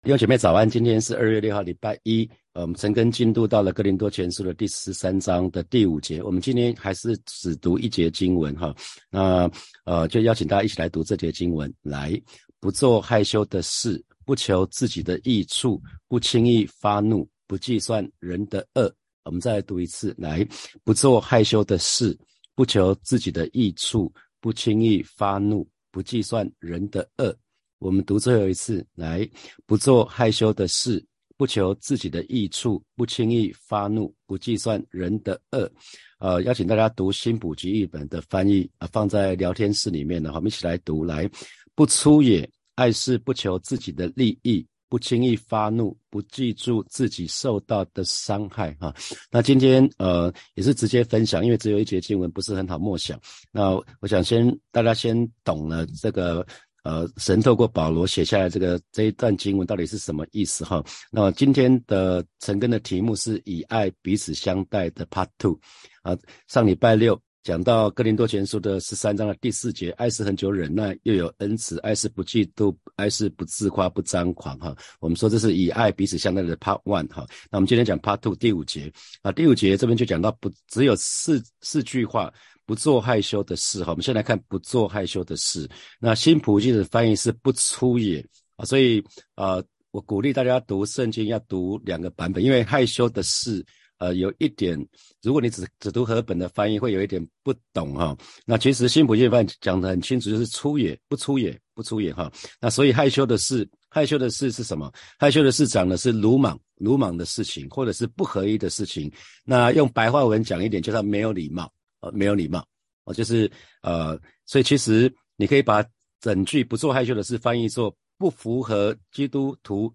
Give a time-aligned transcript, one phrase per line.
[0.00, 2.28] 弟兄姐妹早安，今天是二月六号，礼拜一。
[2.54, 6.22] 我们陈根进度到了哥林多前书的第十三章的第五节。
[6.22, 8.72] 我们今天还是只读一节经文哈。
[9.10, 9.50] 那
[9.84, 11.72] 呃，就邀请大家一起来读这节经文。
[11.82, 12.12] 来，
[12.60, 18.90] 不做害羞的事，不求自己的益处，不轻易发怒，不计算人的恶。
[19.24, 20.14] 我们再来读一次。
[20.16, 20.46] 来，
[20.84, 22.16] 不做害羞的事，
[22.54, 24.10] 不求自己的益处，
[24.40, 27.36] 不轻易发怒，不计算人的恶。
[27.78, 29.28] 我们读最后一次，来，
[29.64, 31.04] 不做害羞的事，
[31.36, 35.70] 不求自己的益处，不轻易发怒，不计算人的恶。
[36.18, 41.04] 呃，邀请大家读新普及译本的翻译啊，放在聊天室里面的，我们一起来读。
[41.04, 41.30] 来，
[41.76, 48.76] 不出也，爱是不求自己的利益，不轻易发怒，不记住自己受到的伤害。
[48.80, 48.92] 哈，
[49.30, 53.16] 那今天呃也是直接分享，因为只有一节经文，不是很好默想。
[53.52, 56.44] 那我想先大家先懂了这个。
[56.84, 60.82] 呃，神透过保罗写下来这个这一段经文到底是什么意思哈？
[61.10, 65.58] 那么今天的陈根的题目是以爱彼此相待的 Part Two
[66.02, 66.16] 啊。
[66.46, 74.74] 上礼拜六讲到哥林多前书的十三章的第四节，爱是很久忍耐，又有恩慈；爱是不嫉妒，爱是不自夸，不张狂哈。
[75.00, 77.26] 我们说这是以爱彼此相待的 Part One 哈。
[77.50, 82.32] 那我们今天讲 Part Two 第五节啊，第五节这边就讲到不只有四四句话。
[82.68, 85.66] 不做害羞的事，哈，我们先来看不做害羞的事。
[85.98, 88.22] 那新普济的翻译是不粗野
[88.56, 89.02] 啊，所以
[89.36, 89.56] 啊，
[89.90, 93.64] 我鼓励大家读圣经要读两个版本，因为害羞的事，
[93.96, 94.78] 呃，有一点，
[95.22, 98.14] 如果你只只读和本的翻译，会有一点不懂哈。
[98.44, 102.30] 那其实新普济翻讲得很清楚，就是粗野，不粗野，不粗野哈。
[102.60, 104.92] 那所以害羞的事，害羞的事是什么？
[105.18, 109.10] 害羞的事讲的是鲁莽，鲁莽的事情，或者是不合一的事情。
[109.42, 111.72] 那用白话文讲一点，就是没有礼貌。
[112.00, 112.64] 呃，没有礼貌，
[113.04, 113.50] 哦，就是
[113.82, 115.84] 呃，所以其实你可以把
[116.20, 119.92] 整句不做害羞的事翻译作不符合基督徒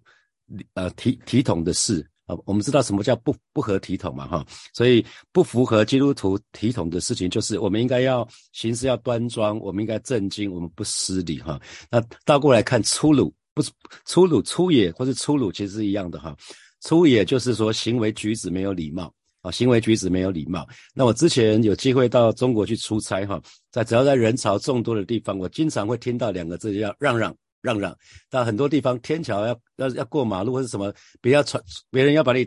[0.74, 2.36] 呃体体统的事啊。
[2.44, 11.60] 我们知道什么叫不不合体统嘛，哈，所以不符合基督徒体统的事情，就是我们应该要行事要端庄，我们应该正经，我们不失礼哈。
[11.90, 13.62] 那倒过来看粗鲁，不
[14.04, 16.36] 粗鲁粗野或是粗鲁，其实是一样的哈。
[16.80, 19.12] 粗野就是说行为举止没有礼貌。
[19.44, 20.66] 啊，行为举止没有礼貌。
[20.94, 23.38] 那我之前有机会到中国去出差，哈，
[23.70, 27.94] 在只要在人潮众多的地方，我经常会听到两个字，叫让让让让。
[28.30, 30.90] 到很多地方，天桥要要要过马路或者什么，
[31.20, 32.42] 别要传，别人要把你，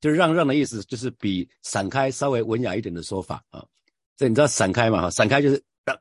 [0.00, 3.62] 就是让让的意思，就是比闪开稍微文雅一点的说法啊。
[4.16, 5.02] 这你知道闪开嘛？
[5.02, 5.96] 哈，闪开就是让，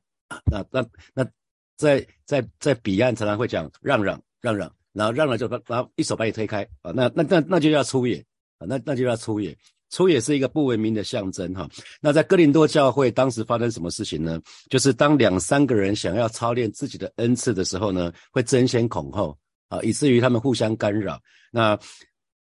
[0.49, 1.29] 那那那
[1.75, 8.23] 在在在彼岸常常会讲让让让让，然后让了就把然后一手把你推开啊，那那那那就要粗野
[8.59, 9.55] 啊，那那就要粗野。
[9.89, 11.69] 粗也是一个不文明的象征哈。
[12.01, 14.39] 那在哥林多教会当时发生什么事情呢？
[14.69, 19.37] 就是当两三个人想要操练自己的恩赐的时候呢，会争先恐后
[19.69, 21.19] 啊，以至于他们互相干扰。
[21.51, 21.77] 那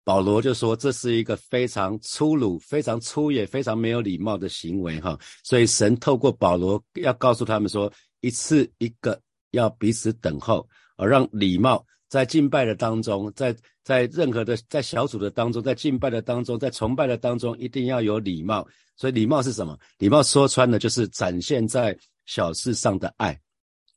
[0.04, 5.18] 保罗就说这是一个非常粗鲁、非常粗野、非常没有礼貌的行为哈。
[5.44, 7.92] 所以神透过保罗要告诉他们说，
[8.22, 9.20] 一次一个
[9.52, 10.68] 要彼此等候，
[10.98, 11.86] 而让礼貌。
[12.14, 18.68] 在敬拜的当中，在在任何的在小组的当中，在敬拜的当中，在崇拜的当中，一定要有礼貌。
[18.96, 19.76] 所以礼貌是什么？
[19.98, 21.98] 礼貌说穿了就是展现在
[22.28, 23.36] 小事上的爱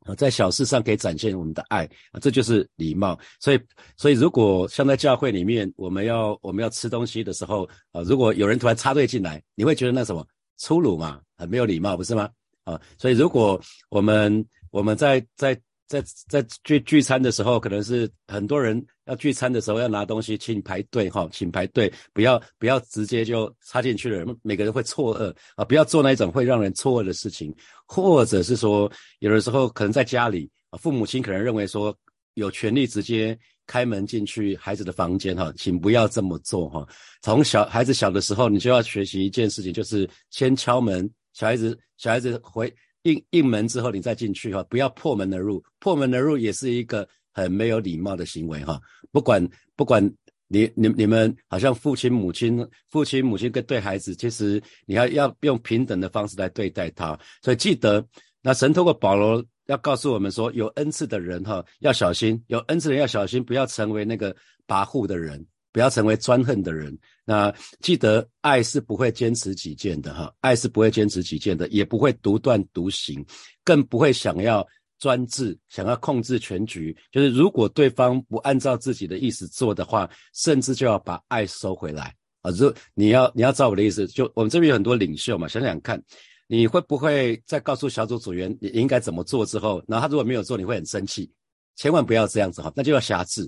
[0.07, 3.19] 啊，在小事上可以展现我们的爱啊，这就是礼貌。
[3.39, 3.61] 所以，
[3.99, 12.31] 所以如果像在教会里面，我们要我们要吃东西的时候啊，如果有人突然插队进来，你会觉得那什么粗鲁嘛，很没有礼貌，不是吗？
[12.65, 13.61] 啊，所以如果
[13.91, 15.55] 我们我们在在
[15.87, 27.55] 在在聚聚餐的时候，可能是很多人要聚餐的时候要拿东西，请排队哈，请排队，不要不要直接就插进去了，每个人会错愕啊，不要做那一种会让人错愕的事情，
[27.87, 31.97] 或者是说有的时候可能在家里啊，父母亲可能认为说
[32.35, 36.87] 有权利直接开门进去孩子的房间哈，请不要这么做哈。
[37.23, 42.75] 从小孩子小的时候，你就要学习一件事情，就是先敲门，小孩子小孩子回。
[43.07, 45.63] 应应门之后，你再进去哈，不要破门而入。
[45.79, 48.81] 破门而入也是一个很没有礼貌的行为哈。
[49.13, 50.03] 不管不管
[50.49, 57.19] 你你你们好像父亲母亲父亲母亲跟对孩子，其实你要要用平等的方式来对待他。
[57.43, 58.05] 所以记得，
[58.43, 64.35] 那神透过保罗要告诉我们说，有恩赐的人哈要小心，有恩赐的人要小心，不要成为那个
[64.67, 65.47] 跋扈的人。
[65.77, 66.99] 不要成为专横的人。
[67.23, 73.23] 那记得，爱是不会坚持己见的哈，爱是不会坚持己见的，也不会独断独行，
[73.63, 74.67] 更不会想要
[74.99, 76.97] 专制，想要控制全局。
[77.13, 82.51] 就是如果对方不按照自己的意思做的话，甚至就要把爱收回来啊！
[82.53, 86.03] 如你要你要照我的意思，就我们这边有很多领袖嘛，想想看，
[86.47, 91.31] 你会不会在告诉小组组员你应该怎么做之后，然后他如果没有做，你会很生气？
[91.75, 93.47] 千万不要这样子哈，那就要辖制。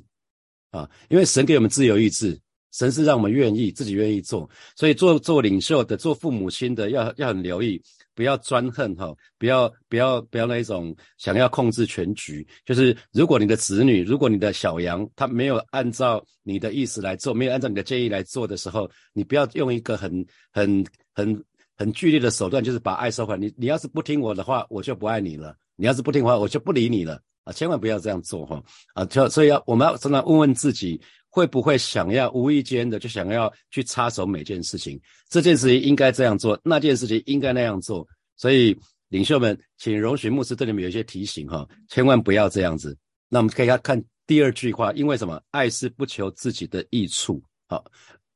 [0.71, 2.39] 啊，因为神给我们自由意志，
[2.73, 7.81] 神是让我们愿意自己愿意做，所以做做领袖的、做父母亲的要要很留意，
[8.15, 12.47] 不要专横哈，不要不要不要那一种想要控制全局。
[12.67, 21.45] 就是如果你的子女，如果你的小羊他没有按照你的意思来做，没有按照你的建议来做的时候，你不要用一个很很很
[21.77, 23.41] 很剧烈的手段，就是把爱收回来。
[23.41, 27.23] 你你要是不听我的话，我就不爱你了；你要是不听话，我就不理你了。
[27.49, 28.63] 啊，千万不要这样做哈！
[28.93, 31.01] 啊，就所以要我们要常常问问自己，
[31.31, 35.01] 会不会想要无意间的就想要去插手每件事情？
[35.31, 38.07] 这件事情应该这样做，那件事情应该那样做。
[38.37, 38.77] 所以
[39.09, 42.95] 领袖们，请容许牧师对你们有一些提醒哈，千万不要这样子。
[43.31, 45.41] 那我们可以看看第二句话，因为什么？
[45.51, 47.83] 爱是不求自己的益处，好，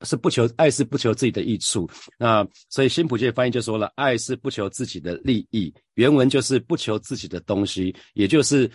[0.03, 1.87] 是不求爱是不求自己的益处。
[2.19, 5.71] 那所以新普界翻译就说了，爱是不求自己的利益。
[5.95, 8.71] 原文就是不求自己的东西，也就是。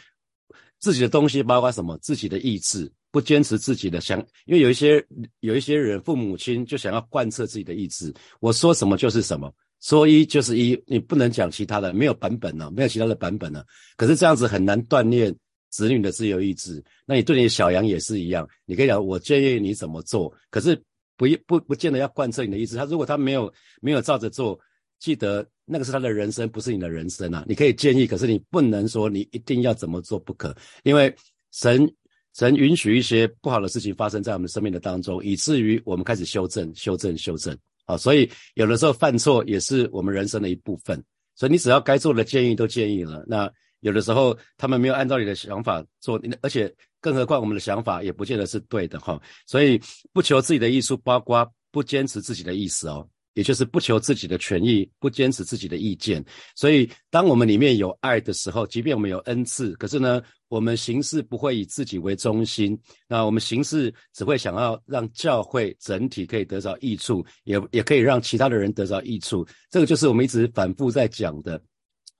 [0.80, 1.98] 自己的东西包括什么？
[1.98, 5.04] 自己的意志，不坚持自己的想，因为有一些
[5.40, 9.52] 有一些人，父母亲就想要贯彻自己的意志，我说什么就是什么，
[9.82, 13.64] 说一就是一，你不能讲其他的，没有版本呢，没有其他的版本呢。
[13.96, 15.36] 可是这样子很难锻炼
[15.70, 16.84] 子女的自由意志。
[17.06, 20.76] 那你对你的小羊也是一样，你可以讲我建议你怎么做，可是
[21.16, 22.76] 不不不见得要贯彻你的意志。
[22.76, 23.52] 他如果他没有
[23.82, 24.60] 没有照着做，
[25.00, 25.48] 记得。
[25.70, 27.44] 那个是他的人生，不是你的人生啊！
[27.46, 31.14] 你可以建议，可是你不能说你一定要怎么做不可，因为
[31.52, 31.94] 神
[32.34, 37.98] 神允许一些不好的事情发生在我们生命的当中，以至于我们开始修正、修正、修正啊！
[37.98, 41.04] 所以有的时候犯错也是我们人生的一部分。
[41.36, 49.22] 所以你只要该做的建议都建议了，那有的时候他们没有按照你的想法做，而且更何况我们的想法也不见得是对的哈！
[49.46, 49.80] 所以
[50.14, 53.08] 不求自己的艺术，包括不坚持自己的意思哦。
[53.38, 56.26] 也就是不求自己的权益，不坚持自己的意见。
[56.56, 62.76] 所以，当我们里面有爱的时候，即便我们有恩赐，可是呢，我们行事不会以自己为中心。
[63.08, 69.48] 那我们行事只会想要让教会整体可以得到益处，也也可以让其他的人得到益处。
[69.70, 71.62] 这个就是我们一直反复在讲的，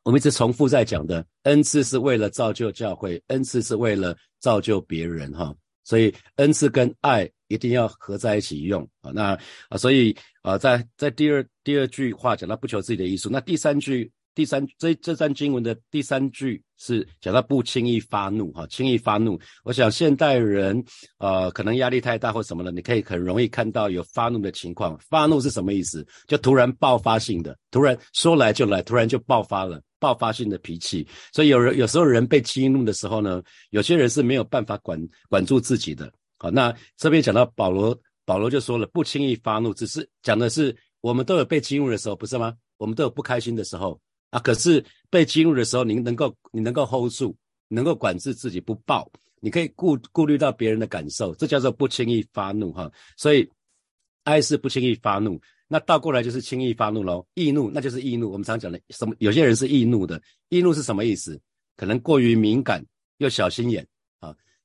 [0.04, 1.26] 我们一直重复在讲的。
[1.46, 5.52] 恩赐是为了造就教会，恩赐是为了造就别人，哈。
[5.84, 9.38] 所以恩赐跟爱一定要合在一起用啊，那
[9.70, 19.40] 啊，所以啊，在在第二第二句话讲到不求自己的益处，那第三句第三这这段经文的第三句是讲到不轻易发怒哈，轻易发怒。
[19.64, 20.84] 我想现代人
[21.18, 25.00] 呃可能压力太大或什么了，你可以很容易看到有发怒的情况。
[25.10, 26.06] 发怒是什么意思？
[26.28, 29.82] 就突然爆发性的，突然说来就来，突然就爆发了。
[30.00, 33.42] 爆发性的脾气，所以有人有时候人被激怒的时候呢，
[33.72, 36.14] 有些人是没有办法管管住自己的。
[36.38, 42.54] 好，那这边讲到保罗，保罗就说了，不轻易发怒，只是讲的是我们都有被激怒的时候，不是吗？
[42.78, 44.00] 我们都有不开心的时候
[44.30, 44.40] 啊。
[44.40, 47.36] 可是被激怒的时候，您能够你能够 hold 住，
[47.68, 52.92] 能够管制自己不爆，你可以顾顾虑到别人的感受，这叫做不轻易发怒哈。
[53.18, 53.50] 所以
[54.24, 55.40] 爱是不轻易发怒。
[55.68, 58.32] 那倒过来就是轻易发怒喽，易怒那就是易怒。
[58.32, 59.16] 我们常讲的什么？
[59.20, 61.40] 有些人是易怒的，易怒是什么意思？
[61.76, 62.86] 可能过于敏感
[63.18, 63.86] 又小心眼，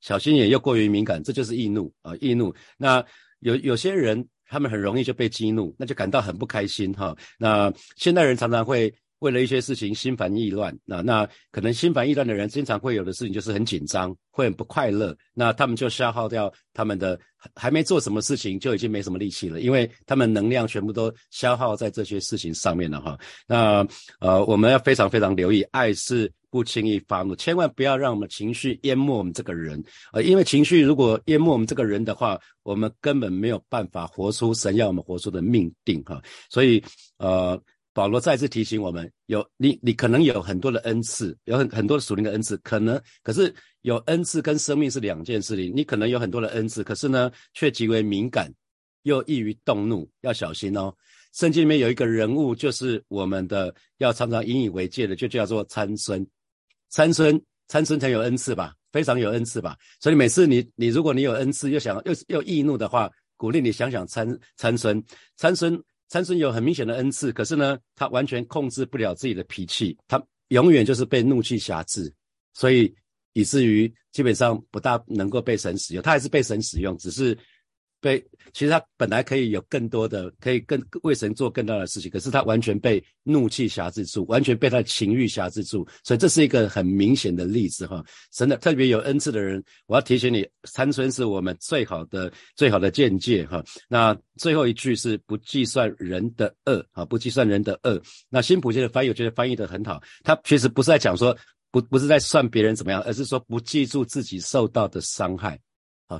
[0.02, 2.54] 小心眼又过于敏感，这就是易怒啊，易怒。
[2.76, 3.02] 那
[3.40, 7.16] 有有些人他们很容易就被激怒，那就感到很不开心哈。
[7.38, 8.94] 那现代人常常会。
[9.22, 15.16] 为了一些事情心烦意乱，那那可能心烦意乱的人，经常会有的事情就是很紧张，会很不快乐。
[15.32, 17.16] 那他们就消耗掉他们的，
[17.54, 23.16] 还没做什么事情就已经没什么力气了，因为他们能量全部都消耗在这些事情上面了哈。
[23.46, 23.86] 那
[24.18, 29.82] 呃，我们要非常非常留意，爱是不轻易发怒，千万不要让我们情绪淹没我们这个人。
[30.12, 36.22] 呃，因为情绪如果淹没我们这个人的话，我们根本没有办法活出神要我们活出的命定哈。
[36.48, 36.80] 所以
[37.16, 37.60] 呃。
[37.94, 45.70] 保罗再次提醒我们：有你，你可能有很多的恩赐，有很很多的属灵的恩赐，可能可是有恩赐跟生命是两件事情。
[45.76, 48.50] 你可能有很多的恩赐，可是呢，却极为敏感，
[49.02, 50.90] 又易于动怒，要小心哦。
[51.34, 56.26] 圣经里面有一个人物，就是我们的要常常引以为戒的，就叫做参孙。
[56.92, 58.72] 参孙，参孙才有恩赐吧？
[58.92, 59.76] 非常有恩赐吧？
[59.98, 65.02] 所以每次你你如果你有恩赐，又想又又易怒的话，鼓励你想想参参孙，
[65.36, 65.82] 参孙。
[66.08, 72.12] 参孙有很明显的恩赐，可是呢，他完全控制不了自己的脾气，他永远就是被怒气辖制，
[72.52, 72.94] 所以
[73.32, 76.02] 以至于基本上不大能够被神使用。
[76.02, 77.36] 他还是被神使用，只是。
[78.02, 88.04] 被其实他本来可以有更多的，可以更为神做更大的事情，可是他完全被怒气辖制住，完全被他的情欲辖制住，所以这是一个很明显的例子哈。
[88.32, 93.64] 神的特别有恩赐的人，我要提醒你，参孙是我们最好的最好的见解哈。
[93.88, 98.02] 那最后一句是不计算人的恶啊，不计算人的恶。
[98.28, 101.34] 那新普界的翻译我觉得翻译的很好，他其实不是在讲说
[101.70, 105.58] 不不是在算别人怎么样，而是说不记住自己受到的伤害。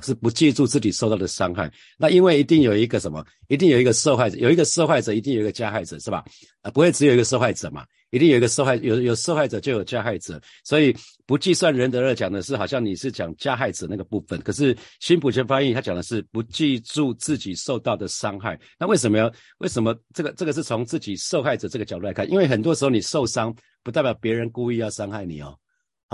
[0.01, 1.71] 是不记住自己受到的伤害。
[1.97, 6.23] 那因为一定有一个什么，一定有一个受害者，有一个受害者，一定有一个加害者，是吧？
[6.61, 10.41] 啊，不会只有一个受害者嘛，一定有一个受害，有有受害者就有加害者。
[10.63, 10.95] 所以
[11.25, 14.39] 不计算人的恶讲的是，好像你是讲加害者那个部分。
[14.41, 18.59] 可是新普全翻译他讲的是不记住自己受到的伤害。
[18.79, 19.31] 那为什么要？
[19.59, 22.29] 为什么这个这个是从自己受害者这个角度来看？
[22.29, 25.57] 因为很多时候你受伤，不代表别人故意要伤害你哦。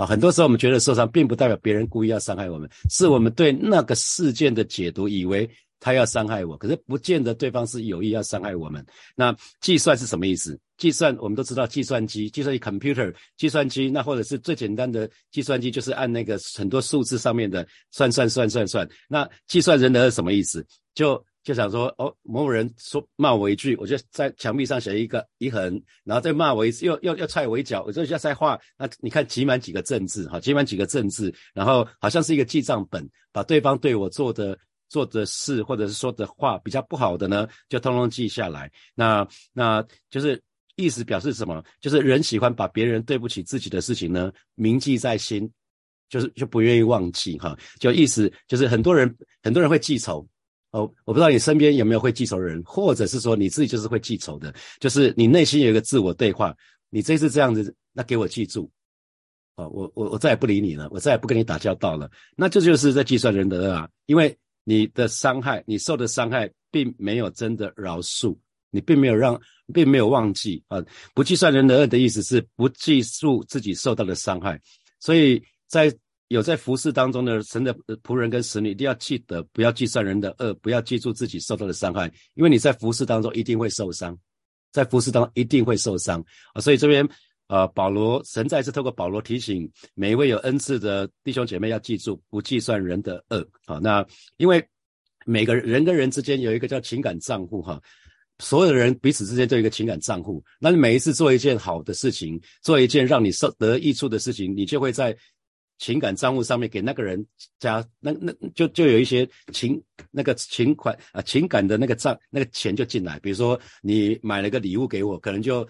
[0.00, 5.46] 啊，很多时候我们觉得受伤，并不代表别人故意要伤害我们，是我们对那个事件的解读，以为
[5.78, 8.82] 他要伤害我，可是不见得对方是有意要伤害我们。
[9.14, 10.58] 那计算是什么意思？
[10.78, 18.88] 计算我们都知道，计算机，计算机 computer，计算机，那或者是最简单的计算机，就是按那个很多数字上面的算算算算算。
[19.06, 20.66] 那计算人的什么意思？
[20.94, 21.22] 就。
[21.42, 28.60] 就想说哦，某某人说骂我一句，我就在墙壁上写一个一横，然后再骂我一次，又又又踹我一脚，我就要再画。
[28.76, 34.58] 那你看挤满几个正字，哈，挤满几个正字，然后好像是一个记账本，把对方对我做的
[34.90, 38.70] 做的事或者是说的话比较不好的呢，就通通记下来。
[38.94, 40.38] 那那就是
[40.76, 41.64] 意思表示什么？
[41.80, 45.50] 就是人喜欢把别人对不起自己的事情呢铭记在心，
[46.10, 47.58] 就是就不愿意忘记哈。
[47.78, 50.28] 就意思就是很多人很多人会记仇。
[50.72, 56.56] 哦，我不知道你身边有没有会记仇的人，或者是说你自己就是会记仇的，就是你内心有一个自我对话，
[56.90, 58.70] 你这次这样子，那给我记住，
[59.56, 68.36] 哦，我我我再也不理你了，我再也不跟你打交道了，那这就是在计算人的恶啊，因为你的伤害，你受的伤害并没有真的饶恕，
[68.70, 69.40] 你并没有让，
[69.74, 70.80] 并没有忘记啊，
[71.14, 74.60] 不计算人的恶的意思是不记住自己受到的伤害，
[75.00, 75.92] 所以在。
[76.30, 84.16] 有在服侍当中的神的仆人跟使女，一定要记得不要计算人的恶，不要记住自己受到的伤害，因为你在服侍当中一定会受伤，
[84.70, 86.60] 在服侍当中一定会受伤啊！
[86.60, 87.06] 所以这边
[87.48, 93.80] 呃，保罗神再次透过保罗提醒每一位有恩赐的弟兄姐妹要记住，不计算人的恶啊！
[93.82, 94.06] 那
[94.36, 94.64] 因为
[95.26, 97.82] 每个人跟人之间有一个叫情感账户哈，
[98.38, 105.16] 所有的人彼此之间都有一个情感账户，那你每一次做一件好的事情，做一件让你受得益处的事情，你就会在。
[105.80, 107.26] 情感账户上面给那个人
[107.58, 115.66] 加那那就就有一些情那个情款啊情感的那个账那个钱就进来，比如说你买了个礼物给我，可能就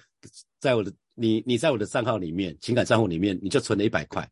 [0.59, 4.29] 在我的你你在我的账号里面情感账户里面你就存了一百块。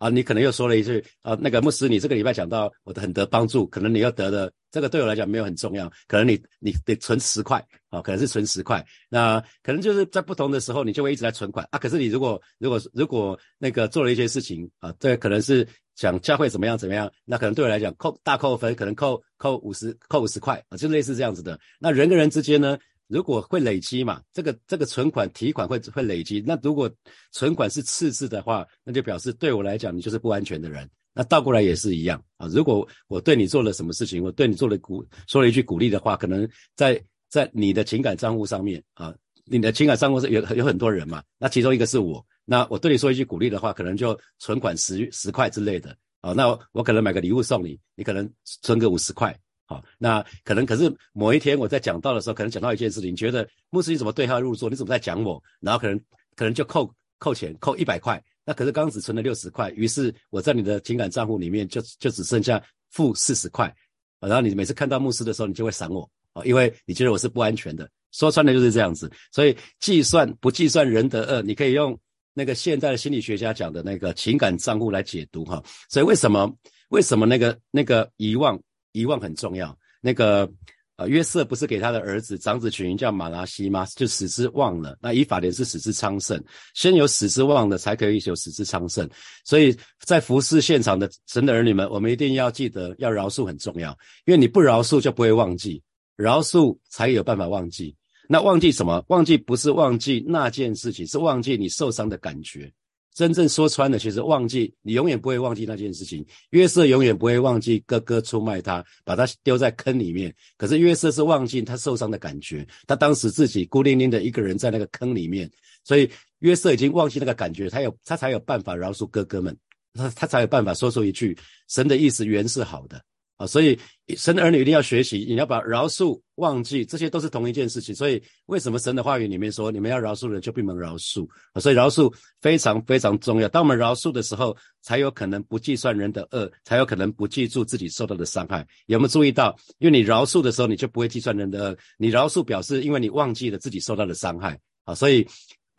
[0.00, 11.78] 啊，你可能又说了一句啊，那个牧师，你这个礼拜讲到我的很得帮助，可能你又得的这个对我来讲没有很重要，可能你你得存十块啊，可能是存十块，那可能就是在不同的时候你就会一直在存款啊。
[11.78, 21.60] 可是你如果如果如果那个做了一些事情啊，这可能是讲教会怎么样怎么样，那可能对我来讲扣大扣分，可能扣扣五十扣五十块啊，就类似这样子的。
[21.78, 22.78] 那人跟人之间呢？
[23.10, 26.40] 如果会累积嘛，这个这个存款提款会会累积。
[26.46, 26.88] 那如果
[27.32, 30.88] 存款是赤字的话，那就表示对我来讲你就是不安全的人。
[31.12, 32.46] 那倒过来也是一样啊。
[32.46, 39.12] 如果我对你做了什么事情，我对你做了鼓说了一句鼓励的话，可能在在你的情感账户上面啊，
[39.44, 41.20] 你的情感账户是有有很多人嘛。
[41.36, 46.32] 那其中一个是我，那我对你说一句鼓励的话，可能就存款十十块之类的啊。
[46.32, 49.36] 那我可能买个礼物送你，你可能存个五十块。
[49.70, 54.68] 好，那可能可是某一天我在讲到的时候，可能讲到一件事情，你觉得牧师你怎么对号入座？
[54.68, 55.40] 你怎么在讲我？
[55.60, 55.96] 然后可能
[56.34, 58.20] 可能就扣扣钱，扣一百块。
[58.44, 63.72] 那可是刚只存了六十块，于是我在你的情感账户里面就就只剩下负四十块。
[64.18, 67.88] 然后你每次看到牧师的时候，你就会闪我啊，因为你觉得我是不安全的。
[68.10, 69.08] 说穿了就是这样子。
[69.30, 71.96] 所以计算不计算人的恶，你可以用
[72.34, 75.62] 那个现代的心理学家讲的那个情感账户来解读哈。
[75.88, 76.52] 所以为什么
[76.88, 78.60] 为什么那个那个遗忘？
[78.92, 79.76] 遗忘很重要。
[80.00, 80.50] 那个
[80.96, 83.86] 呃，约瑟不是给他的儿子长子取名叫马拉西吗？
[83.96, 84.98] 就使之忘了。
[85.00, 86.38] 那以法莲是使之昌盛，
[86.74, 89.08] 先有使之忘的，才可以有使之昌盛。
[89.42, 93.96] 所以在服侍现场的神的儿女们，我们一定要记得，要饶恕很重要。
[94.26, 95.82] 因为你不饶恕就不会忘记，
[96.16, 97.96] 饶恕才有办法忘记。
[98.28, 99.02] 那忘记什么？
[99.08, 102.70] 忘记不是忘记那件事情，是忘记你受伤的感觉。
[103.12, 106.24] 真正说穿了，其实忘记你永远不会忘记那件事情。
[106.50, 110.34] 约瑟永远不会忘记哥哥出卖他，把他丢在坑里面。
[110.56, 115.50] 可是约瑟是忘记他受伤的感觉，他当时自己孤零零的一个人在那个坑里面，
[115.84, 119.56] 所以约瑟已经忘记那个感觉，他有他才有办法饶恕哥哥们，
[119.94, 121.36] 他他才有办法说出一句
[121.68, 123.02] 神的意思原是好的。
[123.40, 123.78] 啊，所以
[124.18, 127.94] 神的儿女一定要学习，你要把饶恕忘记，这些都是同一件事情。
[127.94, 131.56] 所以为什么神的话语里面说，你们要饶恕人，就闭门饶恕啊？
[131.58, 133.48] 所以饶恕非常非常重要。
[133.48, 138.66] 当我们饶恕的时候，才有可能不计算人的恶，才有可能不记住自己受到的伤害。
[138.88, 139.56] 有没有注意到？
[139.78, 141.78] 因为你饶恕的时候，你就不会计算人的恶。
[141.96, 145.26] 你饶恕表示，因为你忘记了自己受到的伤害啊，所以。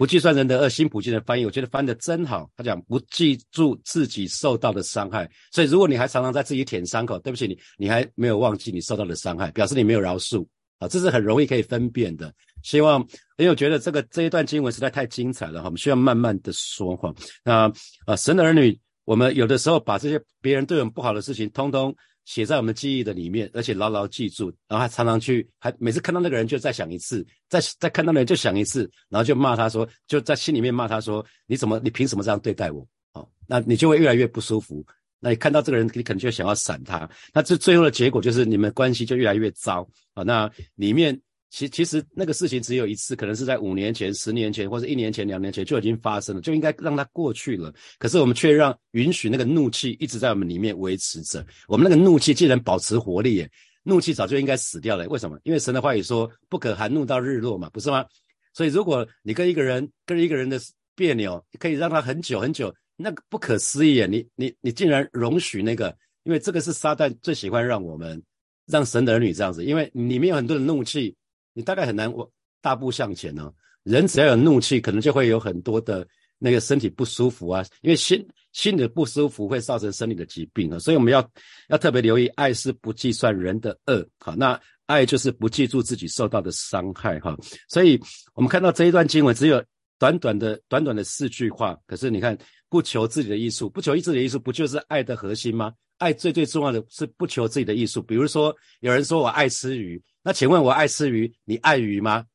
[0.01, 2.49] 不计算人的恶，新普京的翻译，我觉得翻的真好。
[2.57, 10.43] 他讲不记住自己受到的伤害，所以如果你还常常在自己舔伤口，对不起你，你还没有忘记你受到的伤害，表示你没有饶恕
[10.79, 12.33] 啊，这是很容易可以分辨的。
[12.63, 12.99] 希望，
[13.37, 17.13] 因为我觉得这个这一段经文实在太精彩了哈，我们需要慢慢的说哈。
[17.43, 17.71] 那
[18.07, 21.95] 啊，神的儿女，我们有的时候把这些别人对我们不好的事情，通通。
[22.25, 32.87] 写在我们记忆的里面，而且牢牢记住，然后还常常去，还每次看到那个人就再想一次，再再看到那人就想一次，然后就骂他说，就在心里面骂他说，你怎么，你凭什么这样对待我？
[33.13, 34.85] 哦，那你就会越来越不舒服。
[35.19, 37.09] 那你看到这个人，你可能就想要闪他。
[37.33, 40.23] 那这最后的结果就是你们关系就越来越糟啊。
[40.23, 41.19] 那里面。
[41.51, 47.73] 其其实那个事情只有一次，可能是在五年前、十年前或者一年前、两年前就已经发生了，就应该让它过去了。
[47.99, 51.45] 可是我们却让允许那个怒气一直在我们里面维持着。
[51.67, 53.51] 我们那个怒气竟然保持活力，耶！
[53.83, 55.05] 怒气早就应该死掉了。
[55.09, 55.37] 为什么？
[55.43, 58.05] 因为神的话语说不可含怒到日落嘛，不是吗？
[58.53, 60.57] 所以如果你跟一个人跟一个人的
[60.95, 64.07] 别扭，可以让他很久很久，那个不可思议啊！
[64.09, 65.93] 你你你竟然容许那个，
[66.23, 68.23] 因为这个是撒旦最喜欢让我们
[68.67, 71.13] 让神的儿女这样子，因为里面有很多的怒气。
[71.53, 72.29] 你大概很难我
[72.61, 73.51] 大步向前呢。
[73.83, 77.65] 人只要有怒气，可能就会有很多的那个身体不舒服啊。
[77.81, 80.77] 因为心心的不舒服会造成生理的疾病啊。
[80.77, 81.27] 所以我们要
[81.69, 84.07] 要特别留意，爱是不计算人的恶。
[84.19, 87.35] 好，那爱就是不记住自己受到的伤害哈。
[87.67, 87.99] 所以
[88.35, 89.63] 我们看到这一段经文只有
[89.97, 92.37] 短短的短短的四句话，可是你看
[92.69, 95.73] 不求自己的艺术，不求自己的艺术，不就是爱的核心吗？
[95.97, 97.99] 爱最最重要的是不求自己的艺术。
[97.99, 99.99] 比如说有人说我爱吃鱼。
[100.23, 102.25] 那请问，我爱吃鱼，你爱鱼吗？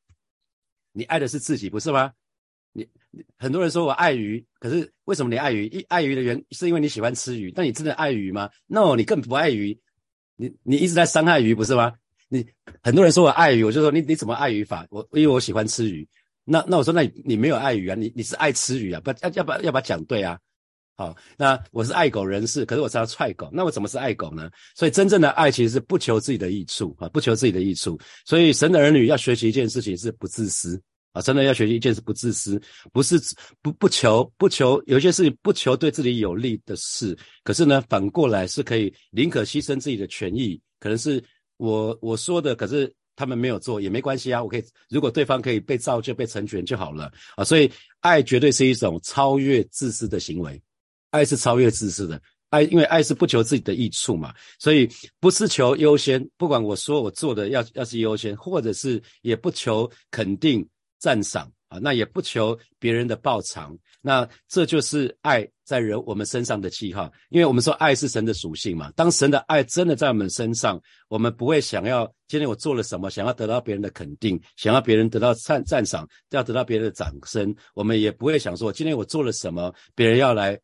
[0.92, 2.12] 你爱的是自己，不是吗？
[2.72, 2.86] 你
[3.38, 5.66] 很多人说我爱鱼，可是为什么你爱鱼？
[5.66, 9.78] 一爱鱼的原是因为你喜欢吃鱼，但你真的爱鱼吗？No，你根本不爱鱼，
[10.36, 11.94] 你你一直在伤害鱼，不是吗？
[12.28, 12.46] 你
[12.82, 14.86] 很多人说我爱鱼，我就说你你怎么爱鱼法？
[14.90, 16.06] 我因为我喜欢吃鱼，
[16.44, 19.00] 那那我说那你你没有爱鱼啊，你你是爱吃鱼啊？
[19.00, 20.38] 不要要不要要把讲对啊？
[20.98, 24.50] 好，那我是爱狗人士，可是我是要踹狗，那我怎么是爱狗呢？
[24.74, 28.00] 所以真正的爱其实是不求自己的益处啊，不求自己的益处。
[28.24, 30.80] 所以神的儿女要学习一件事情是不自私
[31.12, 32.58] 啊，真的要学习一件事不自私，
[32.94, 33.20] 不是
[33.60, 41.22] 不不求不求有些事情不求对自己有利的事，可是呢反过来是可以宁可牺牲自己的权益，可能是
[41.58, 47.44] 我我说的，可是他们没有做也没关系啊，我可以如果对方可以被造就被成全就好了啊。
[47.44, 50.58] 所以爱绝对是一种超越自私的行为。
[51.16, 56.22] 爱是超越自私的爱，因为爱是不求自己的益处嘛，所以不是求优先。
[56.36, 60.66] 不管我说我做的要要是优先，或者是也不求肯定
[60.98, 67.10] 赞赏啊，那也不求别人的报偿，那这就是爱在人我们身上的记号。
[67.30, 80.56] 因为我们说爱是神的属性嘛，当神的爱真的在我们身上，我们不会想要今天我做了什么，想要得到别人的肯定，想要别人得到赞赞赏，要得到别人的掌声，我们也不会想说今天我做了什么，别人要来。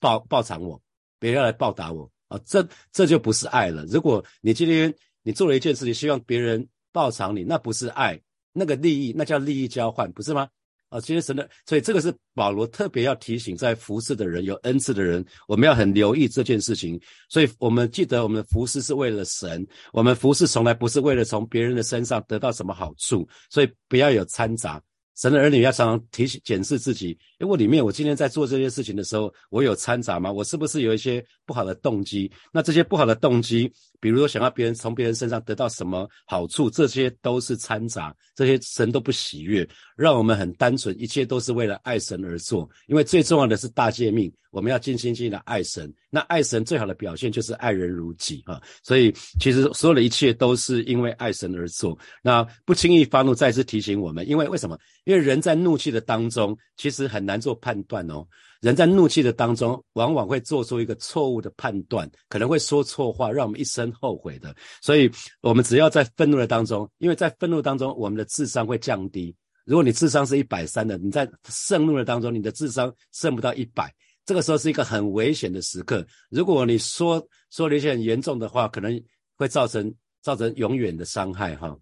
[0.00, 0.80] 报报偿我，
[1.18, 3.84] 别人来报答我啊，这这就不是爱了。
[3.86, 8.20] 如果你今天你做了一件事情，希望别人报偿你，那不是爱，
[8.52, 10.48] 那个利益，那叫利益交换，不是吗？
[10.90, 16.98] 啊，其实神的，所以这个是保罗特别要提醒在服侍的人，有恩赐的人，我们要很留意这件事情。
[17.28, 24.82] 所以我们记得，我们的服侍是为了神，我们服侍从来不是为了从别人的身上得到什么好处，所以不要有掺杂。
[25.18, 30.30] 神的儿女要常常提醒、检视自己：，诶，我里面我今天在做这些事情的时候，我有掺杂吗？
[30.30, 32.30] 我是不是有一些不好的动机？
[32.52, 33.68] 那这些不好的动机，
[34.00, 39.68] 比如说想要别人从别人身上得到什么好处，这些都是掺杂，这些神都不喜悦。
[39.96, 45.92] 让我们很单纯，一切都是为了爱神而做，因为最重要的是大诫命，我们要尽心尽力的爱神。
[46.10, 48.60] 那爱神最好的表现就是爱人如己啊！
[48.82, 51.98] 所以其实所有的一切都是因为爱神而做。
[52.22, 54.78] 那不轻易发怒，再次提醒我们，因为为什么？
[55.04, 58.26] 因为人在怒气的当中，其实很难做判断哦。
[58.60, 64.52] 人在怒气的当中，往往会做出一个错误的判断，可能会说错话，让我们一生后悔的。
[64.82, 65.08] 所以，
[65.42, 69.34] 我们只要在愤怒的当中，因为在愤怒当中，我们的智商会降低。
[69.64, 73.94] 如果你智商是一百三的，你在盛怒的当中，你的智商剩不到一百，
[74.28, 76.06] 这个时候是一个很危险的时刻。
[76.28, 79.02] 如果你说说了一些很严重的话，可能
[79.36, 81.74] 会造成造成永远的伤害哈。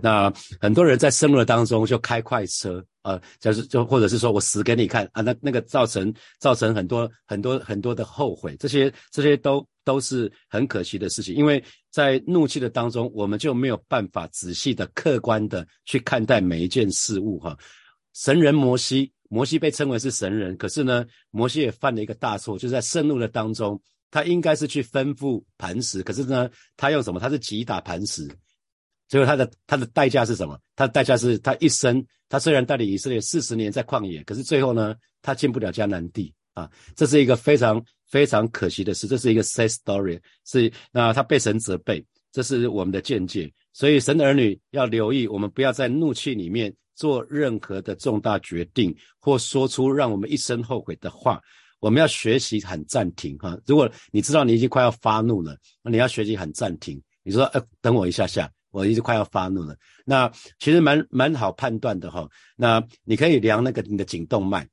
[0.00, 11.62] 那很多人在盛怒当中就开快车啊，就是就或者是说我死给你看啊，那那个造成造成很多很多很多的后悔，这些这些都都是很可惜的事情，因为。
[11.92, 17.38] 在怒气的当中，我们就没有办法仔细的、客观的去看待每一件事物。
[17.38, 17.54] 哈，
[18.14, 27.18] 神人摩西，摩西被称为是神人，可是呢，摩西也犯了一个大错，就是在盛怒的当中，他应该是去吩咐磐石，可是呢，他用什么？
[27.18, 28.30] 他是击打磐石，
[29.08, 30.60] 最后他的他的代价是什么？
[30.76, 43.50] 他的代价是他一生，他虽然带领以色列四十年在旷野，可是最后呢，他进不了迦南地啊，这是一个非常非常可惜的事，这是一个 sad story，是那他被神责备，这是我们的见解。
[43.72, 51.40] 所以神的儿女要留意，我们不要在怒气里面做任何的重大决定，或说出让我们一生后悔的话。
[51.80, 53.58] 我们要学习很暂停哈。
[53.66, 57.02] 如果你知道你已经快要发怒了，那你要学习很暂停。
[57.22, 58.50] 你说，呃，等我一下下。
[58.70, 62.26] 我已经快要发怒了，那其实蛮蛮好判断的哈。
[62.56, 64.66] 那你可以量那个你的颈动脉，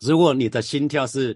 [0.00, 1.34] 如果你的心跳是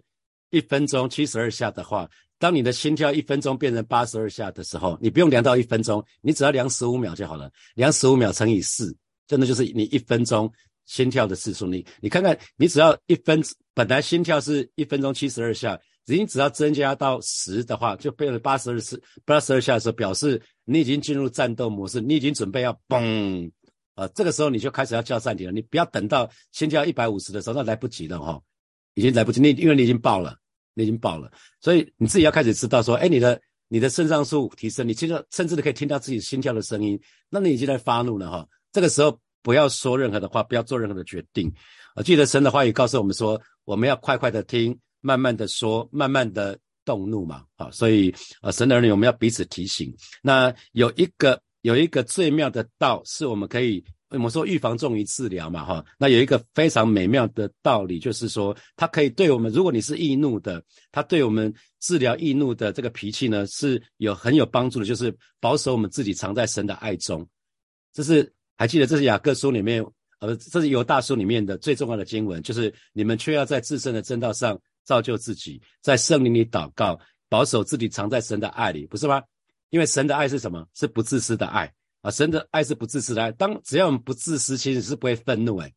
[0.50, 2.06] 一分钟七十二下的话，
[2.38, 7.50] 当你的心跳一分钟变成八十二下的时候，你不用量到一分钟，你只要量十五秒就好了。
[7.76, 8.94] 量十五秒乘以四，
[9.26, 10.52] 真的就是你一分钟
[10.84, 11.66] 心跳的次数。
[11.66, 13.42] 你你看看，你只要一分，
[13.74, 15.80] 本来心跳是一分钟七十二下。
[16.08, 23.50] 你只要增加到十的话，就变成八十二次，八十二下的时候，表示你已经进入战斗模式，你已经准备要嘣，
[23.96, 25.52] 啊，这个时候你就开始要叫暂停了。
[25.52, 28.40] 你不要等到心跳一百五十的时候，那来不及了哈，
[28.94, 30.38] 已经来不及，你因为你已经爆了，
[30.74, 31.28] 你已经爆了，
[31.60, 36.96] 所以你自己要开始知道说，哎，你的你的肾上素提升，你现在甚至都可以听到自己心跳的声音，
[37.28, 38.46] 那你已经在发怒了哈。
[38.76, 41.50] 这个时候不要说任何的话，不要做任何的决定，
[41.94, 44.78] 啊，记得神的话语告诉我们说，我们要快快的听。
[45.00, 49.94] 慢慢的说，慢慢的动怒嘛，啊，所以啊，神的儿女，我们要彼此提醒。
[50.20, 55.82] 那有一个有一个最妙的道，是我们可以我们说预防重于治疗嘛，哈。
[55.96, 60.62] 那有一个非常美妙的道理，就是说，它可以对我们，如果你是易怒的，
[60.92, 67.26] 它对我们治疗易怒的这个脾气呢，是有很有帮助的，就是保守我们自己藏在神的爱中。
[67.92, 69.84] 这是还记得，这是雅各书里面，
[70.20, 74.58] 呃，这是犹大书里面的最重要的经文，就是你们却要在自身的正道上。
[74.86, 76.96] 造就自己，在圣灵里祷告，
[77.28, 79.20] 保守自己藏在神的爱里，不是吗？
[79.70, 80.64] 因为神的爱是什么？
[80.74, 82.10] 是不自私的爱啊！
[82.12, 83.32] 神的爱是不自私的爱。
[83.32, 85.74] 当只要我们不自私，其实是不会愤怒哎。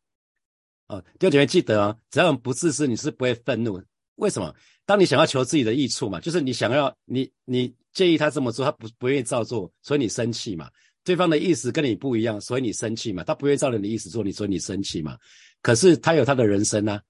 [0.86, 3.82] 啊，弟兄姐妹记得啊，只要我们不自私，你是不会愤怒。
[4.14, 4.54] 为什么？
[4.86, 10.70] 当你想要求自己的益处嘛，就是你想要你你介意他这么做，他不不愿意照做，所以你生气嘛。
[11.04, 13.24] 对方的意思跟你不一样，所以你生气嘛。
[13.24, 15.16] 他不愿意照你的意思做，你所以你生气嘛。
[15.62, 17.00] 可是他有他的人生啊，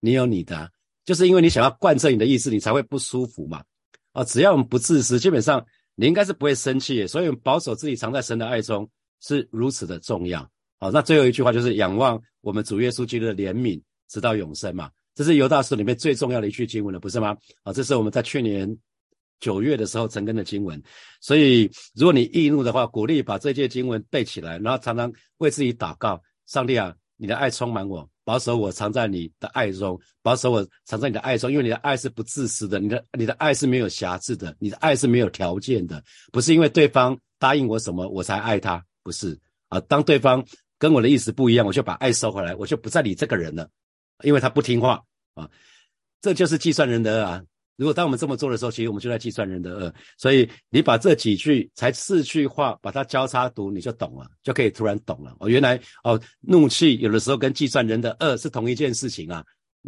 [0.00, 0.70] 你有你的。
[1.04, 3.62] 就是因为你想要贯彻你的意思，你才会不舒服嘛。
[4.12, 7.06] 啊，只要我们不自私，基本上你应该是不会生气。
[7.06, 8.88] 所以保守自己藏在神的爱中
[9.22, 10.46] 是如此的重要。
[10.78, 14.90] 好，那最后一句话就是仰望我们主耶稣基督的怜悯，直到永生嘛。
[15.14, 17.36] 这是犹大书里面最重要的一句经文了，不是吗？
[17.62, 18.68] 啊，这是我们在去年
[19.40, 20.82] 九月的时候成根的经文。
[21.20, 28.08] 所以如果你易怒的话，鼓励把这些经文背起来，然后常常为自己祷告：上帝啊，你的爱充满我。
[28.24, 39.34] 保守我藏在你的爱中，保守我藏在你的爱中，因为你的爱是不自私的，你的你的爱是没有瑕疵的，你的爱是没有条件的，不是因为对方答应我什么我才爱他，不是
[39.70, 39.80] 啊。
[39.80, 40.44] 当对方
[40.78, 43.66] 跟我的意思不一样，我就把爱收回来，我就不再理这个人了，
[44.22, 45.48] 因为他不听话啊。
[46.20, 47.42] 这就是计算人的啊。
[47.78, 49.94] 如果当我们这么做的时候，其实我们就在计算人的恶。
[50.16, 55.36] 所以你把这几句才四句话把它交叉读，你就懂了，就可以突然懂了。
[55.38, 59.44] 哦，原来哦，怒气有的时候跟计算人的恶是同一件事情啊。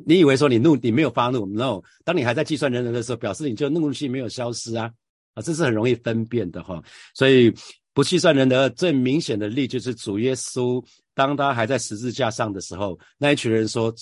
[0.06, 4.88] 你以为说你怒，你没有发怒？No，当你还在计算人的时候，表示你就怒气没有消失啊。
[5.34, 6.80] 啊，这是很容易分辨的哈。
[7.12, 7.52] 所以
[7.92, 10.80] 不计算人的恶最明显的例就是主耶稣，
[11.12, 13.92] 当他还在十字架上的时候，那一群人说，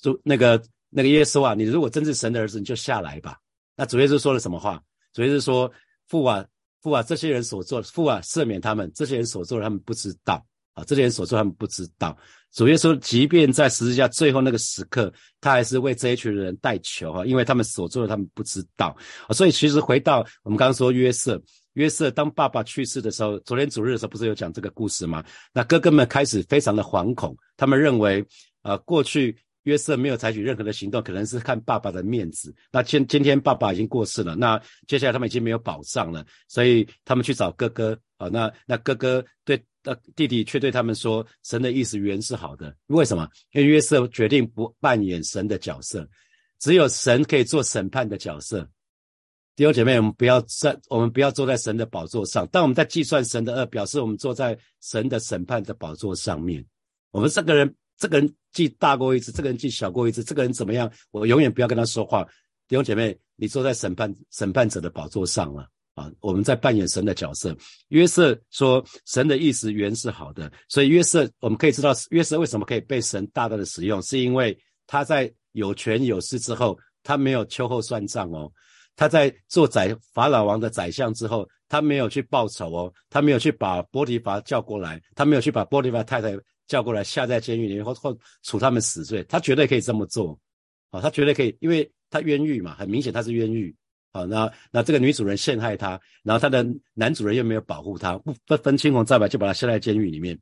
[0.00, 0.58] 主那个。
[0.90, 3.38] 那个耶稣啊，你如果真是神的儿子，你就下来吧。
[3.76, 4.82] 那主耶稣说了什么话？
[5.12, 5.70] 主耶稣说
[6.08, 6.44] ：“父啊，
[6.82, 8.90] 父啊，这些人所做，父啊，赦免他们。
[8.94, 10.84] 这些人所做，他们不知道啊。
[10.84, 12.16] 这些人所做，他们不知道。”
[12.52, 18.96] 主耶稣即便在十字架最后那个时刻，他还是为这一群人代求哈，因为他们所做的，他们不知道
[19.26, 19.34] 啊。
[19.34, 21.40] 所以其实回到我们刚刚说约瑟，
[21.74, 25.22] 约瑟当爸爸去世的时候，昨天主日的时候不是有讲这个故事吗？
[25.52, 28.24] 那哥哥们开始非常的惶恐，他们认为
[28.62, 29.36] 啊，过去。
[29.68, 32.54] 约瑟没有采取任何的行动，可能是看爸爸的面子。
[32.72, 38.28] 那今今天爸爸已经过世了，那接下来他们已经没有保障了，所以他们去找哥哥啊。
[38.28, 43.28] 那那哥哥对呃弟弟却对他们说：“神的意思原是好的。”为什么？
[43.52, 46.08] 因为约瑟决定不扮演神的角色，
[46.60, 48.66] 只有神可以做审判的角色。
[49.54, 56.64] 弟兄姐妹，我们不要在我们不要坐在神的宝座上，当我们在计算神的恶，表示我们坐在神的审判的宝座上面。
[57.10, 57.76] 我们这个人。
[58.00, 60.90] 这个人记大过一次，这个人记小过一次，这个人怎么样？
[61.12, 62.24] 我永远不要跟他说话。
[62.66, 66.10] 弟兄姐妹，你坐在审判审判者的宝座上了啊！
[66.18, 67.56] 我们在扮演神的角色。
[67.90, 78.50] 约瑟说：“神的意思原是好的。”所以约瑟，我们可以知道约瑟为什么可以被神大大的使用，是因为他在有权有势之后，他没有秋后算账哦。
[78.96, 86.36] 他在做宰法老王的宰相之后，他没有去报仇哦，他没有去把波提乏叫过来，他没有去把波提乏太太
[86.68, 90.38] 叫过来下在监狱里面或或处他们死罪，他绝对可以这么做，
[90.90, 93.74] 啊，他绝对可以，因为他冤狱嘛，很明显他是冤狱，
[94.12, 100.38] 啊，那那这个女主人陷害他，然后他的男主人又没有保护他，不不分青红皂白就把他下在监狱里面，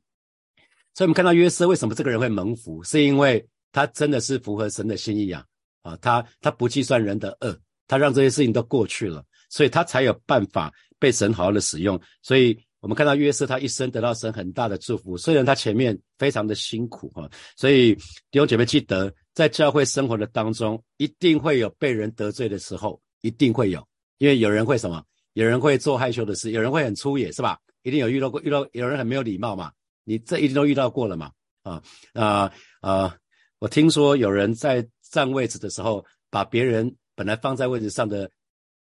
[0.93, 5.43] 所以我们看到约瑟为什么这个人会蒙福，是因为他真的是符合神的心意啊。
[5.83, 11.97] 啊，他他不计算人的恶，他让这些事情都过去了，所以他才有办法被神好好的使用。
[12.21, 17.29] 所以我们看到约瑟，他一生得到神很大的祝福，虽然他前面非常的辛苦哈。
[17.55, 17.95] 所以
[18.31, 23.85] 弟兄姐妹记得，在教会生活的当中，一定会有被人得罪的时候，一定会有，
[24.17, 27.57] 因为有人会什么，有人会做害羞的事，有人会很粗野，是吧？
[27.83, 29.71] 一定有遇到过，遇到有人很没有礼貌嘛，
[30.03, 31.31] 你这一定都遇到过了嘛？
[31.63, 31.81] 啊
[32.13, 33.15] 啊啊！
[33.59, 34.87] 我听说有人在。
[35.09, 38.29] 占位置的时候，把别人本来放在位置上的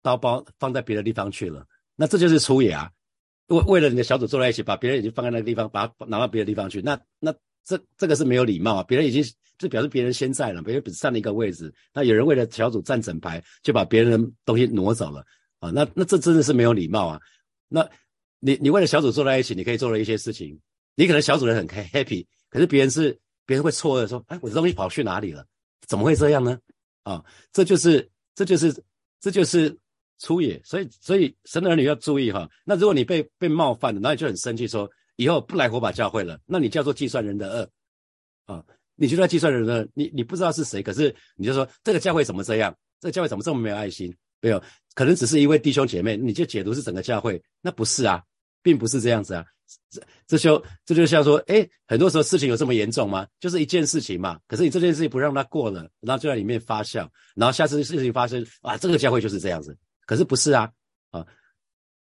[0.02, 2.90] 刀包放在别的地方去了，那这就是粗野啊！
[3.48, 7.34] 为为了你的小组坐在一起，把别人已经放在那个地方，把它拿到别的地方去，那那
[7.64, 8.82] 这这个是没有礼貌啊！
[8.82, 9.22] 别人已经
[9.58, 15.24] 就表示别人先在了，别人占了一个位置，那有人为了小组占整排，就把别人的东西挪走了
[15.60, 15.70] 啊！
[15.70, 17.20] 那那这真的是没有礼貌啊！
[17.68, 17.86] 那
[18.40, 20.58] 你你为了小组坐在一起，你可以做了一些事情，
[20.94, 25.44] 你可能小组人很 happy，可是别人是别人会错愕说，哎，我的东西跑去哪里了？
[25.86, 26.58] 怎么会这样呢？
[27.02, 28.84] 啊，这就是这就是
[29.20, 29.76] 这就是
[30.18, 32.48] 粗野，所以所以神的儿女要注意哈。
[32.64, 37.70] 那如果你被被冒犯了，那你就很生气，说以后不来火把教会了，那你叫做计算人的恶
[38.52, 38.64] 啊，
[38.96, 42.74] 你就在计算人的，你你不知道是谁，可是你就说这个教会怎么这样？
[43.00, 44.14] 这个教会怎么这么没有爱心？
[44.40, 44.62] 没有，
[44.94, 48.22] 可能只是一位弟兄姐妹，你就解读是整个教会，那不是啊，
[48.62, 49.44] 并不是这样子啊。
[49.90, 53.26] 这这就这就像说，哎，很多时候事情有这么严重吗？
[53.38, 54.38] 就是一件事情嘛。
[54.46, 59.76] 可是你这件事情不让它过了，然后就在里面发酵，然后下次事情发生，啊，这个教会就是这样子。
[60.08, 60.72] 可是不是啊，
[61.10, 61.26] 啊，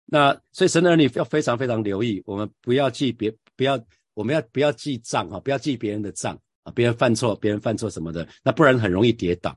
[0.07, 3.81] 那所以神的儿女要非常非常留意，我们不要记别，不要
[4.15, 9.57] 我们要不要记账哈，不要记别人的账啊，别人犯错，别人犯错什么的，那不然很容易跌倒。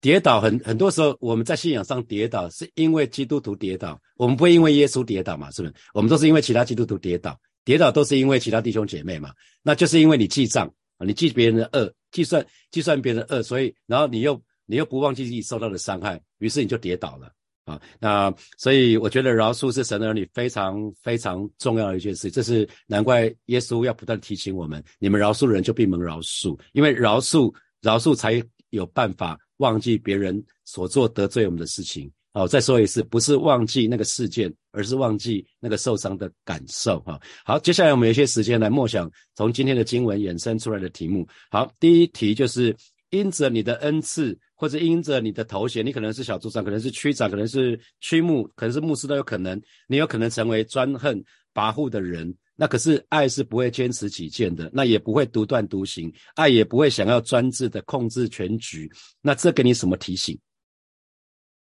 [0.00, 5.50] 跌倒很很多时候，我们在信仰上跌倒，是因为基督徒跌倒，我们不会因为耶稣跌倒嘛？
[5.50, 5.74] 是不是？
[5.92, 9.34] 我们都是因为其他基督徒跌倒，跌倒都是因为其他弟兄姐妹嘛？
[9.62, 17.30] 那就是因为你记账啊，你记别人的恶，计算计算别人的恶，所以然后你又你又不忘记自己受到的伤害，于是你就跌倒了
[17.70, 17.80] 啊。
[18.00, 29.38] 那所以我觉得饶恕是神的儿女非常非常重要的一件事，这是难怪耶稣要不断提醒我们：你们饶恕的人就必蒙饶恕，因为饶恕饶恕才有办法。
[29.60, 37.20] 忘记别人所做得罪我们的事情，好，再说一次，不是忘记那个事件，而是忘记那个受伤的感受，哈。
[37.44, 41.28] 好，接下来我们有一些时间来默想从今天的经文衍生出来的题目。
[41.50, 42.74] 好，第一题就是
[43.10, 52.34] 因着你的恩赐，或者因着你的头衔，你可能是小组长，可能是区长，可能是区牧，可能是牧师都有可能，你有可能成为专横跋扈的人。
[52.56, 58.90] 那可是爱是不会坚持己见的，那也不会独断独行，爱也不会想要专制的控制全局。
[59.22, 60.38] 那这给你什么提醒？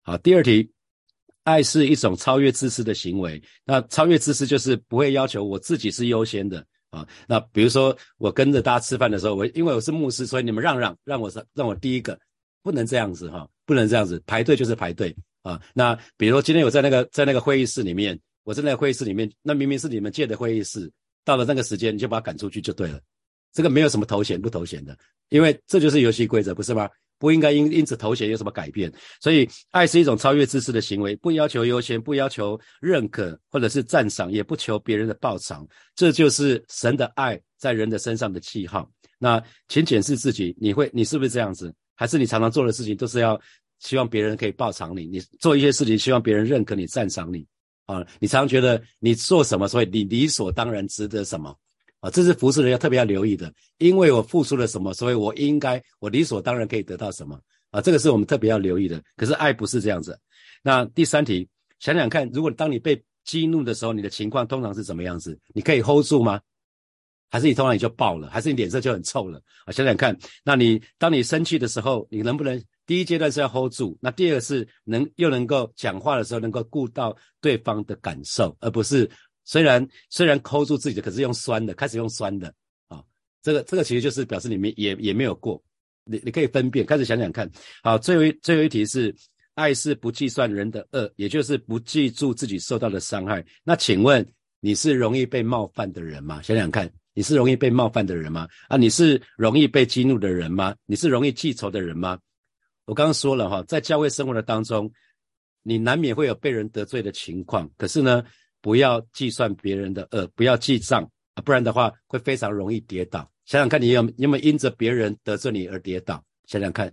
[0.04, 0.72] 好，第二题，
[1.44, 3.42] 爱是一种超越自私的行为。
[3.66, 6.64] 那超越自私就是不会要求我自己是优先的
[6.96, 7.08] 啊。
[7.28, 12.18] 那比如说我跟着大家吃饭的时候，我因为我是牧师，所以你们让让让我让我第一个，
[12.64, 15.62] 不能这样子哈，不能这样子排队就是排队啊。
[15.74, 18.20] 那比如说今天我在那个在那个会议室里面。
[18.46, 20.88] 我在那个会议室里面，那明明是你们借的会议室，
[21.24, 23.02] 到了那个时间你就把他赶出去就对了。
[23.52, 24.96] 这个没有什么头衔不头衔的，
[25.30, 26.88] 因为这就是游戏规则，不是吗？
[27.18, 28.92] 不应该因因此头衔有什么改变。
[29.22, 35.68] 所以爱是一种超越自私的行为，不要求优先，不要求认可或者是赞赏，也不求别人的报偿。
[35.96, 38.90] 这就是神的爱在人的身上的记号。
[39.18, 41.74] 那请检视自己，你会你是不是这样子？
[41.96, 43.40] 还是你常常做的事情都是要
[43.80, 45.06] 希望别人可以报偿你？
[45.08, 47.46] 你做一些事情希望别人认可你、赞赏你？
[47.86, 51.56] 啊，你常常觉得你做什么，所以你理所当然值得什么
[52.06, 52.12] 啊？
[52.12, 57.40] 这是服侍人要特别要留意的，因为我付出了什么，所以我应该我理所当然可以得到什么
[57.72, 57.82] 啊？
[57.82, 59.02] 这个是我们特别要留意的。
[59.18, 60.18] 可是爱不是这样子。
[60.62, 61.48] 那第三题，
[61.80, 65.40] 想想看，如果当你被激怒的时候，你的情况通常是怎么样子？
[65.54, 66.40] 你可以 hold 住吗？
[67.32, 68.30] 还是你通常你就爆了？
[68.30, 69.42] 还是你脸色就很臭了？
[69.66, 72.62] 啊，想想看，那你当你生气的时候，你能不能？
[72.88, 79.10] 第一阶段是要 hold 住，那第二是能又能够讲话的时候能够顾到对方的感受，而不是
[79.46, 82.54] 虽然虽然抠住自己的，可是用酸的，开始用酸的
[82.90, 83.02] 啊，
[83.42, 85.64] 这个这个其实就是表示你们也也没有过，
[86.04, 87.50] 你你可以分辨，开始想想看。
[87.84, 89.16] 好，最后一最后一题是
[89.54, 93.46] 爱是不计算人的恶，也就是不记住自己受到的伤害。
[93.64, 94.26] 那请问
[94.60, 96.42] 你是容易被冒犯的人吗？
[96.42, 98.48] 想想看，你是容易被冒犯的人吗？
[98.68, 100.76] 啊，你是容易被激怒的人吗？
[100.86, 102.20] 你是容易记仇的人吗？
[102.86, 104.92] 我刚刚说了哈，在教会生活的当中，
[105.64, 108.24] 你难免会有被人得罪的情况，可是呢，
[108.66, 111.08] 不要计算别人的恶，不要记账，
[111.44, 113.20] 不然的话会非常容易跌倒。
[113.46, 116.20] 想想看你有有没有因着别人得罪你而跌倒？
[116.48, 116.92] 想想看。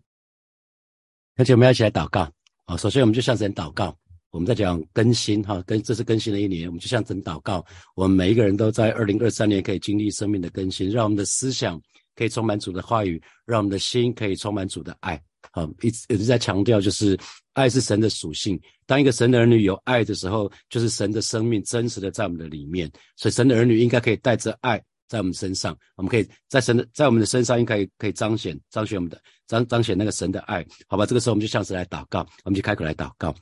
[1.37, 2.30] 而且我们要一起来祷告
[2.66, 2.76] 啊！
[2.76, 3.96] 首先我们就向神祷告，
[4.32, 11.80] 我们在讲更新哈，跟这是更新的一年，我们就向神祷告，我们每一个人都在二零二三年可以经历生命的更新，让我们的思想
[12.14, 15.18] 可以充满主的话语，让我们的心可以充满主的爱。
[15.52, 17.18] 好，一直一直在强调，就是
[17.52, 18.60] 爱是神的属性。
[18.86, 22.90] 当一个神的儿女有爱的时候，就是神的生命真实的在我们的里面。
[23.16, 25.76] 所以，神的儿女应该可以带着爱在我们身上。
[25.96, 30.64] 我们可以在神的在我们的身上，应该可以彰显彰显我们的彰彰显那个神的爱。
[30.86, 33.34] 好吧，这个时候我们就向神来祷告，我们就开口来祷告。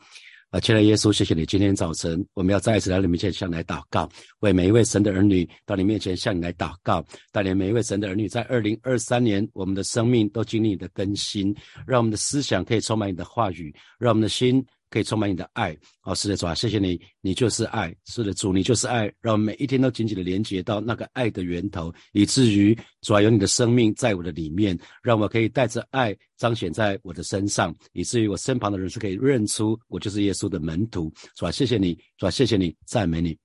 [0.51, 1.47] 啊，亲爱的耶稣，谢谢你！
[1.47, 4.09] 今天早晨，我们要再一次来到你面前，向你来祷告，
[4.41, 11.55] 为每一位神的儿女到你面前向你来祷告，带领每一位神的儿女在二零二三年，我们的生命都经历你的更新，
[11.87, 14.61] 让我们的思想可以充满你的话语，让我们的心。
[14.91, 33.39] 可以充满你的爱，哦，是的，主啊，谢谢你，你就是爱，是的，主，你就是爱，让我们每一天都紧紧的连接到那个爱的源头，以至于主啊，有你的生命在我的里面，让我可以带着爱彰显在我的身上，以至于我身旁的人是可以认出我就是耶稣的门徒，主啊，谢谢你，主啊，谢谢你，赞美你。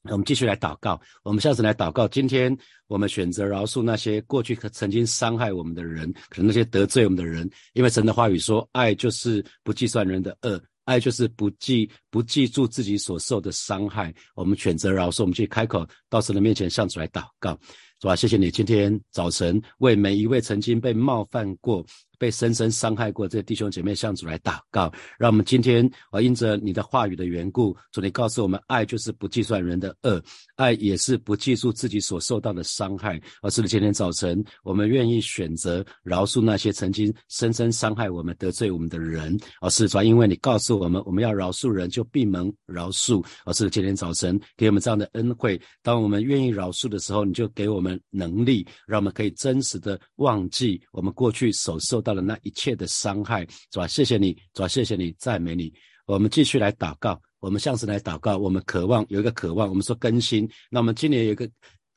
[0.00, 2.06] 那我们继续来祷告，我们下次来祷告。
[2.06, 2.56] 今天
[2.86, 10.62] 我们选择饶恕那些过去曾经伤害我们的人，可能那些得罪我们的人，因为神的话语说，爱就是不计算人的恶。
[10.88, 17.58] 爱就是不计不记住自己所受的伤害，我们选择饶恕，我们去开口到神的面前向主来祷告，
[18.00, 18.16] 是吧？
[18.16, 21.84] 谢谢你今天早晨为每一位曾经被冒犯过。
[22.20, 30.20] 被深深伤害过这些弟兄姐妹向主来祷告，让我们今天啊，因着你的话语的缘故，主你告诉我们，爱就是不计算人的恶，
[30.56, 33.22] 爱也是不记住自己所受到的伤害。
[33.40, 39.38] 而是今天早晨，我们愿意选择饶恕那些曾经深深伤害我们、得罪我们的人。
[39.60, 43.24] 而是主，因为你告诉我们，我们要饶恕人，就闭门饶恕。
[43.44, 51.98] 而是今天早晨给我们这样的恩惠，当我们愿意饶恕的时候，你就给我们能力，让我们可以真实的忘记我们过去所受。
[52.00, 53.86] 到的那一切的伤害，是吧？
[53.86, 54.68] 谢谢你，是吧？
[54.68, 55.70] 谢谢你，赞美你。
[56.06, 58.38] 我们继续来祷告，我们向神来祷告。
[58.38, 60.48] 我们渴望有一个渴望，我们说更新。
[60.70, 61.50] 那我们今年有一个，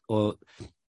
[0.08, 0.36] 我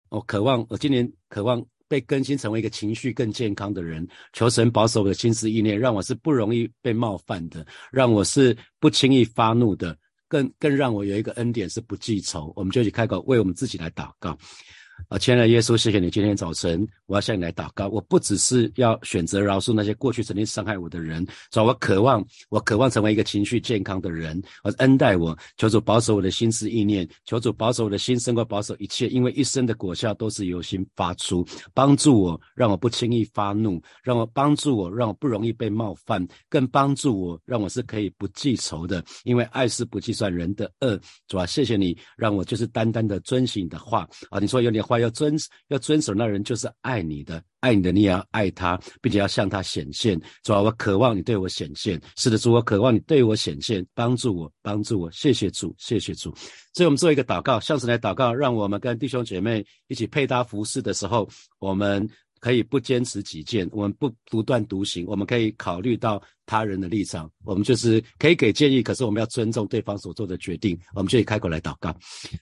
[0.09, 4.07] 我渴望，我今年渴望被更新，成为一个情绪更健康的人。
[4.31, 9.95] 求神保守我的心思意念，让我是不容易被冒犯的，让我是不轻易发怒的，
[10.27, 12.51] 更更让我有一个恩典是不记仇。
[12.55, 14.35] 我们就去开口为我们自己来祷告。
[15.07, 17.87] 啊，亲爱的耶稣，谢谢你今天早晨，我要向你来祷告。
[17.89, 25.37] 我不只是要选择饶恕那些过去曾经伤害我的人，主我渴望，我渴望成为一个情绪健康的人，而恩待我。
[25.57, 31.45] 求主保守我的心思意念，求主保守我的心，胜过保守一切，因为一生的果效都是由心发出。
[31.73, 40.99] 帮助我，让我不轻易发怒；让我帮助我，让我不容易被冒犯；更帮助我，让我是可以不记仇的，因为爱是不计算人的恶。
[41.27, 44.39] 主啊，谢谢你，让我就是单单的遵循你的话啊！
[44.39, 44.83] 你说有点。
[44.83, 45.33] 话要遵
[45.69, 50.19] 要遵守，那人就是爱你的，爱你的你也要爱他，并且要向他显现。
[50.43, 52.01] 主啊，我渴望你对我显现。
[52.15, 55.11] 是的，主，我渴望你对我显现，帮助我，帮助我。
[55.11, 56.33] 谢谢主，谢谢主。
[56.73, 66.21] 所以我们做一个祷告，向神来祷告，让我们跟弟兄姐妹一起配搭服饰的时候，我们可以不坚持己见，我们不独断独行，我们可以考虑到。
[66.45, 70.77] 他人的立场，我们就是可以给建议，可是我们要尊重对方所做的决定。
[70.93, 71.95] 我们就以开口来祷告，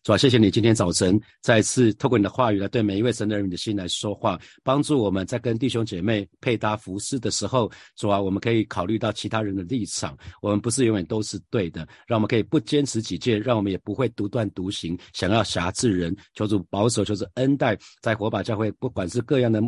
[0.03, 19.61] 主啊，谢谢你今天早晨再次透过你的话语来对每一位神的人的心来说话，帮助我们在跟弟兄姐妹配搭服饰的时候，主啊，我们可以考虑到其他人的立场，我们不是永远都是对的，让我们可以不坚持己见，让我们也不会独断独行，想要辖制人，求主保守，求主恩待，在火把教会，不管是各样的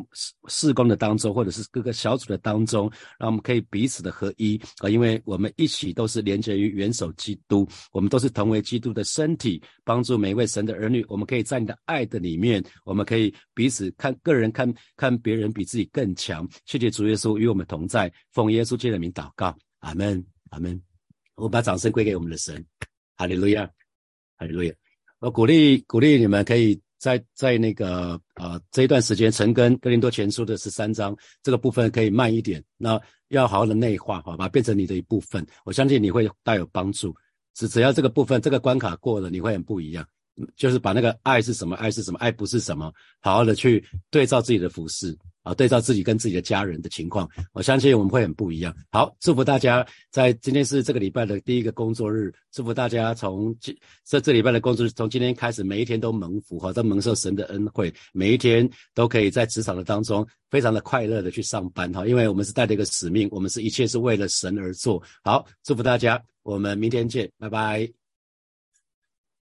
[0.48, 4.23] 事工的当中，或者是各个小组的当中，让我们可以彼此的。
[4.24, 11.06] 合一啊，因为我们一起都是连接于元首基督，我们都是同为基督的身体，帮助每一位神的儿女。
[11.10, 16.48] 我们可以在你的爱的里面，我们可以彼此看个人看看别人比自己更强。
[16.66, 20.82] 谢谢主耶稣与我们同在，奉耶稣基督的名祷告，阿门，阿门。
[21.36, 22.66] 我把掌声归给我们的神，
[23.18, 23.70] 哈利路亚，
[24.38, 24.74] 哈利路亚。
[25.20, 26.82] 我鼓励鼓励你们可以。
[27.04, 32.98] 在在那个呃这一段时间，陈根哥林多前书的十三章这个部分可以慢一点，那
[33.34, 35.46] 要好好的内化，好吧，变成你的一部分。
[35.66, 37.16] 我相信你会大有帮助。
[37.56, 40.06] 只只要这个部分这个关卡过了，你会很不一样。
[40.56, 45.18] 就是把那个爱是什么，爱是什么，爱不是什么，好好的去对照自己的服饰。
[45.44, 48.74] 啊，对照自己跟自己的家人的情况，我相信我们会很不一样。
[48.90, 65.04] 好，祝福大家在今天是这个礼拜的第一个工作日，祝福大家从今这这礼拜的工作日从今天开始，每一天都蒙福哈，都蒙受神的恩惠，每一天都可以在职场的当中非常的快乐的去上班哈，因为我们是带着一个使命，我们是一切是为了神而做。
[65.26, 68.03] 好，祝福大家，我们明天见，拜拜。